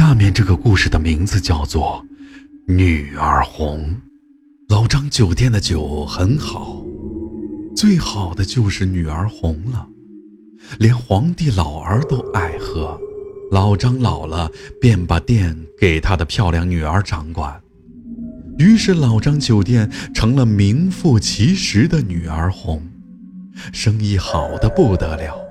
[0.00, 2.02] 下面这个故事的名字叫做
[2.72, 3.80] 《女儿红》。
[4.70, 6.82] 老张酒店的酒很好，
[7.76, 9.86] 最好的就是女儿红了，
[10.78, 12.98] 连皇帝老儿都爱喝。
[13.52, 14.50] 老张老了，
[14.80, 17.60] 便把店给他的漂亮女儿掌管。
[18.56, 22.82] 于是老张酒店成了名副其实的女儿红，
[23.70, 25.49] 生意好的不得了。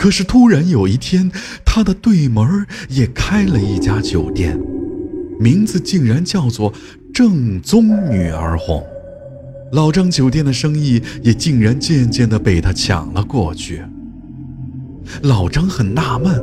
[0.00, 1.30] 可是突然有一天，
[1.62, 4.58] 他的对门也开了一家酒店，
[5.38, 6.72] 名字竟然叫做
[7.12, 8.82] 正宗女儿红。
[9.72, 13.82] 老张酒店的生意也竟然渐渐地被他抢了过去。
[15.20, 16.42] 老张很纳闷，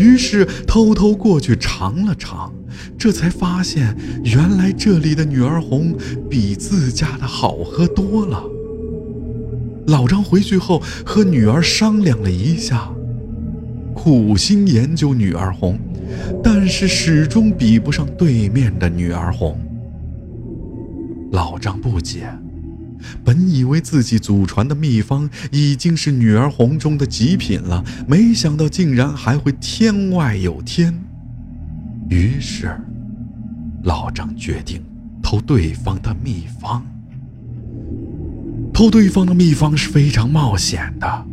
[0.00, 2.52] 于是偷偷过去尝了尝，
[2.98, 5.94] 这才发现原来这里的女儿红
[6.28, 8.42] 比自家的好喝多了。
[9.86, 12.88] 老张回去后和女儿商量了一下，
[13.94, 15.78] 苦心研究女儿红，
[16.42, 19.58] 但是始终比不上对面的女儿红。
[21.32, 22.28] 老张不解。
[23.22, 30.92] 本以为自己祖传的秘方已经是女儿红中的极品了，没想到竟然还会天外有天。
[32.08, 32.74] 于是，
[33.84, 34.82] 老张决定
[35.22, 36.84] 偷对方的秘方。
[38.76, 41.24] 偷对方的秘方是非常冒险的，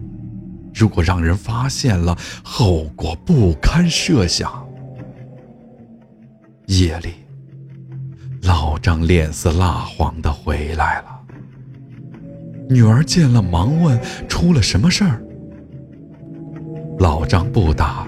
[0.74, 4.66] 如果让人发现了，后果不堪设想。
[6.68, 7.10] 夜里，
[8.44, 11.20] 老张脸色蜡黄的回来了。
[12.70, 14.00] 女儿见了，忙问
[14.30, 15.22] ：“出了什么事儿？”
[16.98, 18.08] 老张不答，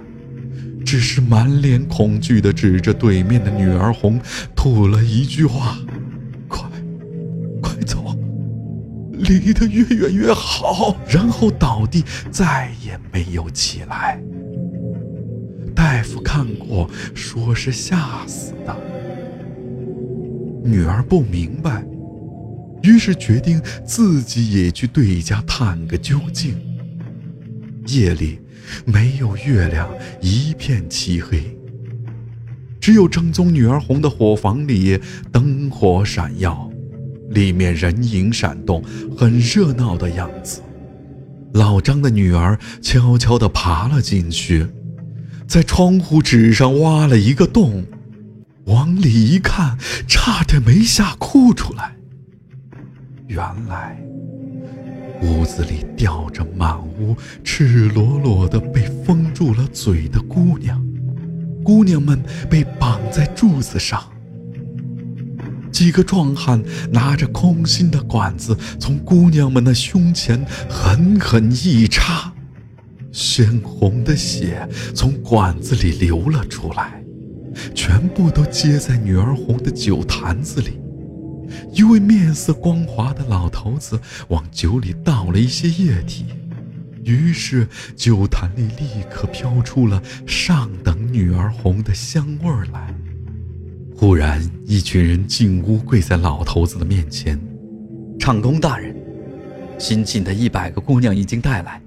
[0.86, 4.18] 只是满脸恐惧的指着对面的女儿红，
[4.56, 5.78] 吐了一句话
[9.18, 14.22] ：“离得越远越好。”然后倒地，再也没有起来。
[15.76, 18.76] 大夫看过，说是吓死的。
[20.64, 21.86] 女儿不明白。
[22.82, 26.56] 于是决定自己也去对家探个究竟。
[27.88, 28.40] 夜里
[28.86, 29.90] 没有月亮，
[30.22, 31.58] 一片漆黑，
[32.80, 35.00] 只有正宗女儿红的火房里
[35.32, 36.70] 灯火闪耀，
[37.30, 38.84] 里面人影闪动，
[39.18, 40.62] 很热闹的样子。
[41.54, 44.68] 老张的女儿悄悄地爬了进去，
[45.48, 47.86] 在窗户纸上挖了一个洞，
[48.66, 49.78] 往里一看，
[50.08, 51.96] 差点没吓哭出来。
[53.28, 53.98] 原来，
[55.22, 60.86] 屋子里吊着满屋赤裸裸的被封住了嘴的姑娘，
[61.64, 64.04] 姑娘们被绑在柱子上。
[65.76, 72.34] 几个壮汉拿着空心的管子，从姑娘们的胸前狠狠一插，
[73.12, 77.04] 鲜红的血从管子里流了出来，
[77.74, 80.80] 全部都接在女儿红的酒坛子里。
[81.74, 84.00] 一位面色光滑的老头子
[84.30, 86.28] 往酒里倒了一些液体，
[87.04, 92.96] 于是酒坛里立刻飘出了上等女儿红的香味儿来。
[93.98, 97.40] 忽然，一群人进屋，跪在老头子的面前
[98.20, 98.94] ：“长工大人，
[99.78, 101.82] 新进的一百个姑娘已经带来，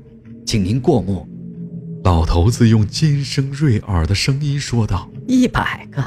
[0.47, 1.29] 请您过目。”
[2.05, 6.03] 老头子用尖声锐耳的声音说道：“一百个，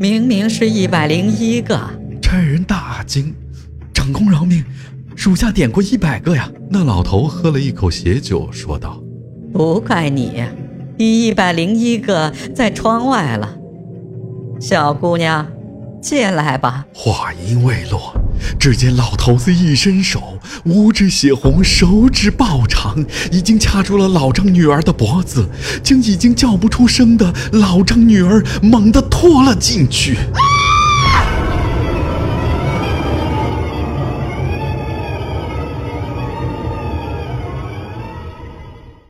[0.00, 1.78] 明明是一百零一个。”
[2.20, 3.32] 差人大惊
[3.94, 4.64] ：“长工饶命，
[5.14, 9.00] 属下点过一百个呀！”那老头喝了一口血酒，说道
[9.54, 10.42] ：“不怪你，
[10.98, 13.56] 一百零一个在窗外了。
[14.60, 15.46] 小姑娘，
[16.00, 18.14] 进来吧。”话音未落，
[18.58, 25.48] 只见老头子一伸手，五指血红，手指暴长，已经掐住了老张女儿的脖子，
[25.82, 30.16] 将已经叫不出声的老张女儿猛地拖了进去。